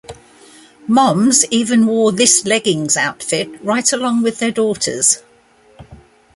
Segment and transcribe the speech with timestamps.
[0.87, 5.21] Moms even wore this leggings outfit right along with their daughters.